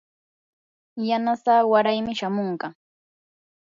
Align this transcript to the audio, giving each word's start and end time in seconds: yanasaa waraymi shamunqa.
yanasaa 1.09 1.61
waraymi 1.71 2.13
shamunqa. 2.19 2.67